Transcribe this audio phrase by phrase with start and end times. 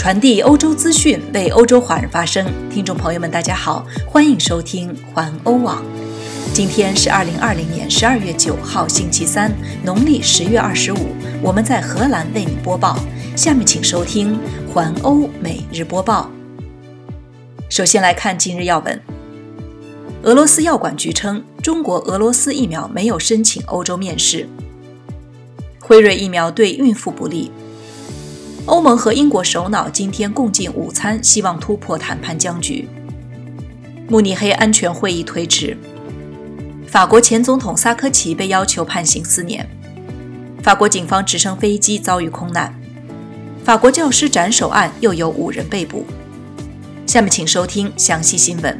[0.00, 2.50] 传递欧洲资讯，为欧洲华人发声。
[2.70, 5.84] 听众朋友们，大家好，欢迎收听环欧网。
[6.54, 9.52] 今天是二零二零年十二月九号，星期三，
[9.84, 10.96] 农历十月二十五。
[11.42, 12.98] 我们在荷兰为您播报。
[13.36, 14.40] 下面请收听
[14.72, 16.30] 环欧每日播报。
[17.68, 18.98] 首先来看今日要闻。
[20.22, 24.48] 俄罗斯药管局称，中国俄罗斯疫苗没有申请欧洲面世。
[25.78, 27.50] 辉瑞疫苗对孕妇不利。
[28.66, 32.86] 欧盟和英国首脑今天共进午餐，希望突破谈判僵局。
[34.08, 35.76] 慕尼黑安全会议推迟。
[36.86, 39.66] 法国前总统萨科齐被要求判刑四年。
[40.62, 42.74] 法国警方直升飞机遭遇空难。
[43.64, 46.04] 法国教师斩首案又有五人被捕。
[47.06, 48.78] 下面请收听详细新闻。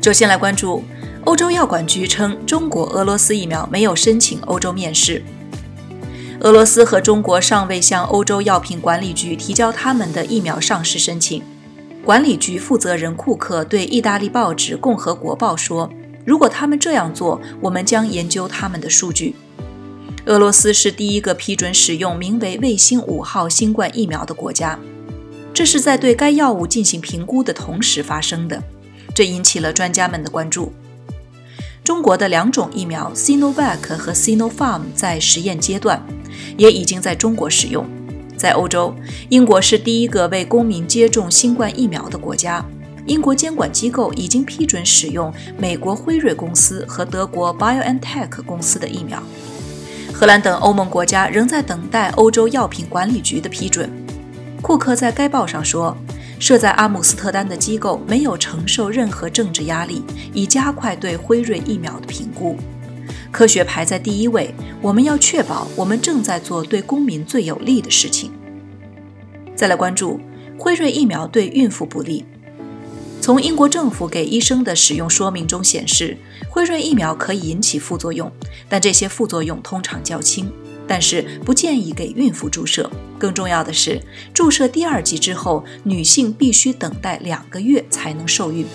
[0.00, 0.84] 首先来关注，
[1.24, 5.22] 欧洲药管局称，中国俄罗斯疫苗没有申请欧洲面世。
[6.44, 11.42] 俄罗斯和中国尚未向欧洲药品管理局提交他们的疫苗上市申请。
[12.04, 15.90] 管理局负责人库克对意大利报纸《共和国报》说
[16.22, 19.34] ：“如果他们这样做，我们将研究他们的数据。”
[20.26, 24.78] 俄罗斯是第一个批准使用名为“卫星五号”新冠疫苗的国家，
[25.54, 28.62] 这是在对该药物进行评估的同时发生的，
[29.14, 30.74] 这引起了专家们的关注。
[31.84, 36.04] 中国的两种疫苗 Sinovac 和 Sinopharm 在实验阶段。
[36.56, 37.86] 也已经在中国使用。
[38.36, 38.94] 在欧洲，
[39.28, 42.64] 英国是第一个为公民接种新冠疫苗的国家。
[43.06, 49.22] 英国监管机构已经批准使用美国辉瑞公司和德国 BioNTech 公司的疫苗。
[50.12, 53.90] 荷兰等欧盟国家仍在等待欧洲药品管理局的批准。
[54.62, 55.96] 库克在该报上说，
[56.38, 62.56] 设在阿姆斯特丹的机构没有承受任何政治压力，以加快对辉瑞疫苗的评估。
[63.30, 68.30] 科学排在第一位，我们要确保我们正在做对公民最有利的事情。
[69.56, 70.20] 再来关注
[70.58, 72.24] 辉瑞疫苗对孕妇不利。
[73.20, 76.18] 从英国政府给医生的使用说明中显示，
[76.50, 78.30] 辉瑞疫苗可以引起副作用，
[78.68, 80.52] 但这些副作用通常较轻，
[80.86, 82.90] 但是不建议给孕妇注射。
[83.18, 84.00] 更重要的是，
[84.32, 88.66] 注射第二剂之后，女性必须等待两个月才能受孕。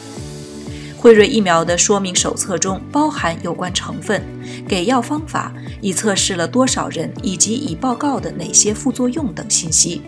[0.98, 4.22] 辉瑞疫苗的说明手册中包含有关成分、
[4.68, 10.02] 给药方法、已测试了多少人以及已报告的哪些副作用等信息。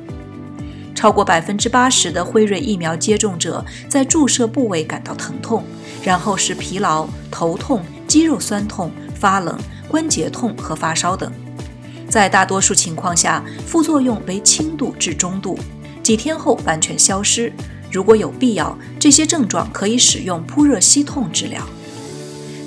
[0.94, 5.64] 超过百分之八十的辉瑞疫苗接种者在注射部位感到疼痛，
[6.04, 9.58] 然后是疲劳、头痛、肌肉酸痛、发冷、
[9.88, 11.32] 关节痛和发烧等。
[12.12, 15.58] 在大多数情况下，副作用为轻度至中度，
[16.04, 17.54] 几天后完全消失。
[17.90, 21.66] 如果有必要，这些症状可以使用扑热息痛治疗。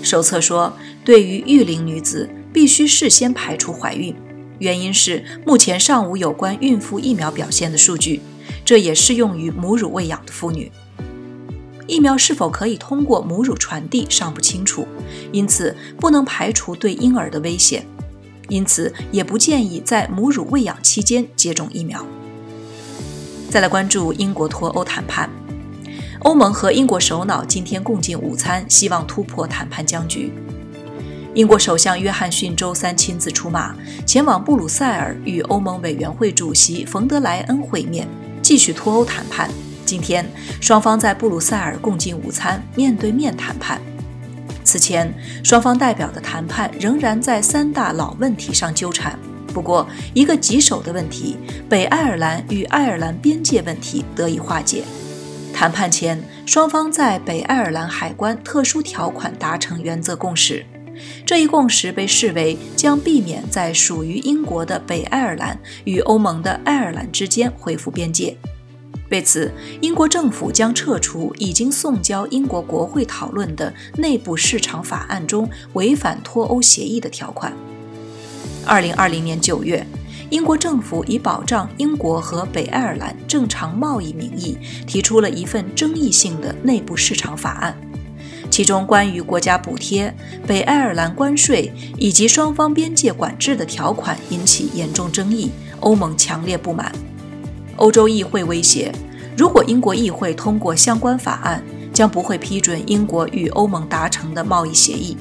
[0.02, 0.74] 手册说，
[1.04, 4.16] 对于育龄女子，必须事先排除怀孕，
[4.60, 8.22] 原因是目前尚无有关孕妇疫苗表现的数据，
[8.64, 10.72] 这也适用于母乳喂养的妇女。
[11.86, 14.88] 疫苗是否可以通过母乳传递尚不清楚，
[15.32, 17.86] 因此不能排除对婴儿的危险，
[18.48, 22.04] 因此也不建议在母乳喂养期间接种疫苗。
[23.50, 25.30] 再来关注英国脱欧谈判。
[26.20, 30.32] 欧盟和英国首脑今天共进午餐，希望突破谈判僵局。
[31.34, 33.74] 英国首相约翰逊周三亲自出马，
[34.06, 38.08] 前往布鲁塞尔与欧盟委员会主席冯德莱恩会面，
[38.40, 39.50] 继续脱欧谈判。
[39.84, 40.24] 今天，
[40.60, 43.80] 双方在布鲁塞尔共进午餐，面对面谈判。
[44.64, 45.12] 此前，
[45.44, 49.16] 双方代表的谈判仍然在三大老问题上纠缠。
[49.52, 51.36] 不过，一个棘手的问题——
[51.70, 54.82] 北爱尔兰与爱尔兰边界问题得以化解。
[55.52, 60.66] 谈判前，双方在北爱尔兰海关特殊条款达成原则共识。
[61.24, 68.36] 这一共识被视为将避免在属于英国的北爱尔兰与欧盟的爱尔兰之间恢复边界。
[69.14, 69.48] 为此，
[69.80, 77.52] 英国政府将撤除已经送交英国国会讨论的内部市场法案中违反脱欧协议的条款。
[78.66, 79.86] 二零二零年九月，
[80.30, 87.76] 英国政府以保障英国和北爱尔兰正常贸易名义，提出了一份争议性的内部市场法案，
[88.50, 90.12] 其中关于国家补贴、
[90.44, 96.92] 北爱尔兰关税以及双方边界管制的条款引起严重争议，欧盟强烈不满。
[97.76, 98.92] 欧洲议会威胁，
[99.36, 101.62] 如果英国议会通过相关法案，
[101.92, 105.16] 将不会批准英国与欧盟达成的贸易协议。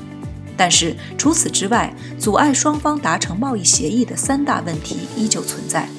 [0.56, 5.90] 但是除此之外，阻碍双方达成贸易协议的三大问题依旧存在。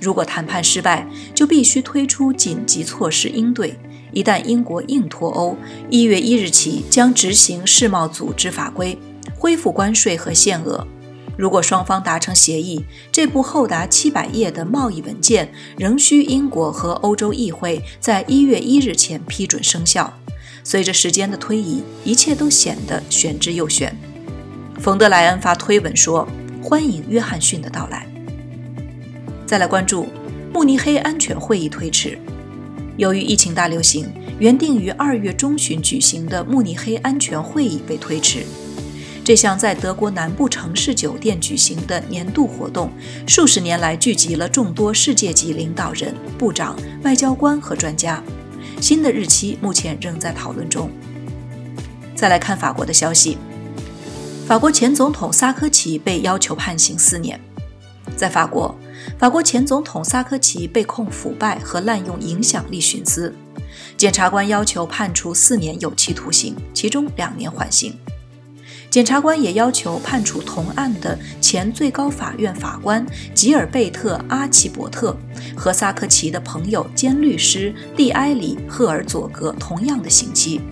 [0.00, 3.78] 如果谈判失败，就必须推出紧急措施应对。
[4.12, 5.56] 一旦英国硬脱欧，
[5.90, 8.98] 一月一日起将执行世贸组织法规，
[9.38, 10.86] 恢复关税和限额。
[11.36, 20.12] 如果双方达成协议，这部厚达七百页的贸易文件仍需英国和欧洲议会在一月一日前批准生效。
[20.64, 23.94] 随着时间的推移，一切都显得玄之又玄。
[24.80, 26.26] 冯德莱恩发推文说
[26.62, 28.06] ：“欢迎约翰逊的到来。”
[29.46, 30.08] 再来关注
[30.52, 32.18] 慕尼黑安全会议推迟。
[32.96, 38.44] 由于疫情大流行，原定于二月中旬举行的慕尼黑安全会议被推迟。
[39.26, 42.92] 这项在德国南部城市酒店举行的年度活动，
[43.26, 48.22] 数十年来聚集了众多世界级领导人、部长、外交官和专家。
[48.80, 50.88] 新的日期目前仍在讨论中。
[52.14, 53.36] 再来看法国的消息，
[54.46, 57.40] 法国前总统萨科齐被要求判刑四年。
[58.16, 58.72] 在法国，
[59.18, 63.34] 法国前总统萨科齐被控腐败和滥用影响力徇私，
[63.96, 67.92] 检察官要求判处四年有期徒刑，其中两年缓刑。
[68.96, 73.04] 检察官也要求判处同案的前最高法院法官
[73.34, 75.14] 吉尔贝特·阿奇伯特
[75.54, 80.62] 和萨科齐的朋友兼律师蒂埃里·赫尔佐格同样的刑期。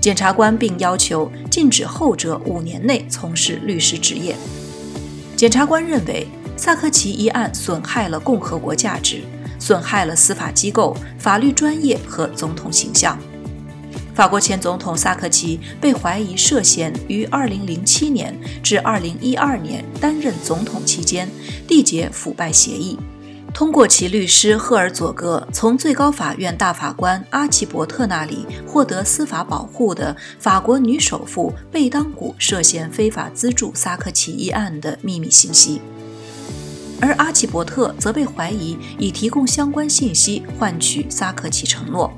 [0.00, 4.36] 检察官并要求禁止后者五年内从事律师职业。
[5.34, 9.22] 检察官认为，萨科齐一案损害了共和国价值，
[9.58, 13.18] 损害了司法机构、法律专业和总统形象。
[14.14, 21.28] 法国前总统萨科齐被怀疑涉嫌于2007年至2012年担任总统期间
[21.66, 22.96] 缔结腐败协议，
[23.52, 35.80] 通过其律师赫尔佐格从最高法院大法官阿奇伯特那里获得司法保护的法国女首富贝当古涉嫌非法资助萨科齐一案的秘密信息，
[37.00, 42.12] 而阿奇伯特则被怀疑以提供相关信息换取萨科齐承诺。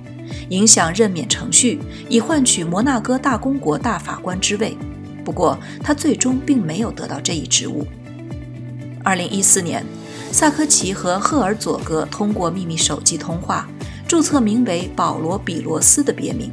[0.48, 4.76] 影响任免程序，以换取摩纳哥大公国大法官之位。
[5.25, 7.87] 不过，他最终并没有得到这一职务。
[9.02, 9.84] 二零一四年，
[10.31, 13.69] 萨科齐和赫尔佐格通过秘密手机通话，
[14.06, 16.52] 注册名为保罗·比罗斯的别名，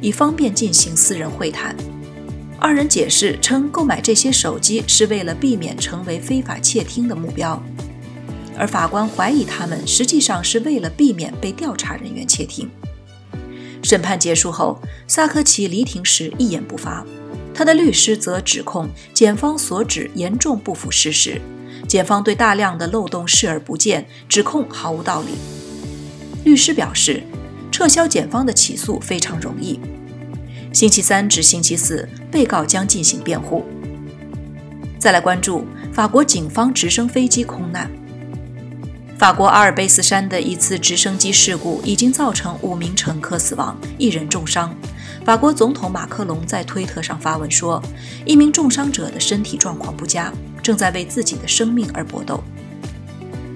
[0.00, 1.76] 以方便进行私人会谈。
[2.58, 7.62] 二人解释称，购买这些手机是为了避免成为非法窃听的目标，
[8.56, 12.70] 而法官怀疑他们实际上是为了避免被调查人员窃听。
[13.84, 17.04] 审判结束后，萨科齐离庭时一言不发，
[17.54, 21.40] 他的律师则指控检方所指严重不符事实，
[21.86, 25.32] 检方对大量的漏洞视而不见，指控毫无道理。
[26.44, 27.22] 律师表示，
[27.70, 29.78] 撤销检方的起诉非常容易。
[30.72, 33.64] 星期三至星期四，被告将进行辩护。
[34.98, 37.90] 再来关注法国警方直升飞机空难。
[39.16, 44.74] 法国阿尔卑斯山的一次直升机事故已经造成五名乘客死亡，一人重伤。
[45.24, 47.80] 法国总统马克龙在推特上发文说，
[48.26, 50.32] 一名重伤者的身体状况不佳，
[50.62, 52.42] 正在为自己的生命而搏斗。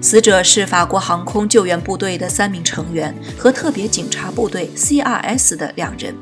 [0.01, 6.15] 死者是法国航空救援部队的三名成员和特别警察部队 CRS 的两人。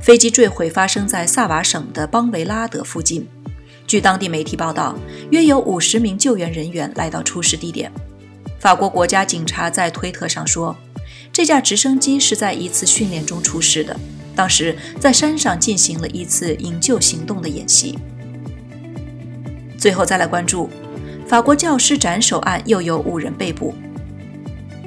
[0.00, 3.28] 飞机坠毁发生在萨瓦省的邦维拉德附近。
[3.86, 4.96] 据当地媒体报道，
[5.30, 7.92] 约有五十名救援人员来到出事地点。
[8.62, 10.76] 法国国家警察在推特上说，
[11.32, 13.98] 这架直升机是在一次训练中出事的，
[14.36, 17.98] 当时在山上进行了一次营救行动的演习。
[19.76, 20.70] 最后再来关注，
[21.26, 23.74] 法国教师斩首案又有五人被捕，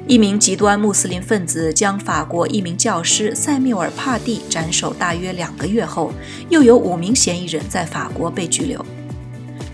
[0.06, 6.14] 一名极端穆斯林分子将法国一名教师塞缪尔·帕蒂斩首大约两个月后，
[6.48, 8.82] 又有五名嫌疑人在法国被拘留。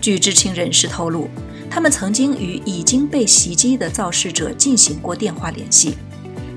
[0.01, 1.29] 据知情人士透露。
[1.73, 5.95] 他们曾经与已经被袭击的肇事者进行过电话联系。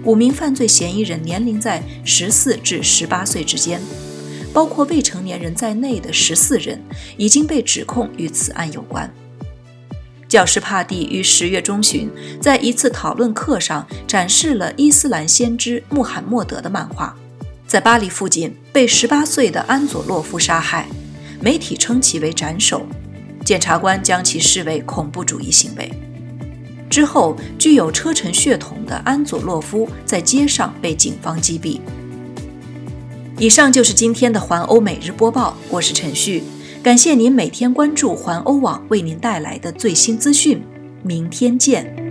[0.04, 3.80] 五名犯罪嫌疑人年龄在十四至十八岁之间，
[4.52, 6.78] 包括未成年人在内的十四人
[7.16, 9.10] 已经被指控与此案有关。
[10.28, 17.16] 教师帕蒂于十月中旬在一次讨论课上展示了伊斯兰先知穆罕默德的漫画，
[17.66, 20.86] 在巴黎附近被十八岁的安佐洛夫杀害，
[21.40, 22.86] 媒体称其为斩首。
[23.46, 25.88] 检察官将其视为恐怖主义行为。
[26.90, 31.78] 之后，具有车臣血统的安佐洛夫在街上被警方击毙。
[33.38, 36.42] 以上就是今天的环欧每日播报，我是陈旭，
[36.82, 40.60] 感谢您每天关注环欧网为您带来的最新资讯，
[41.04, 42.05] 明天见。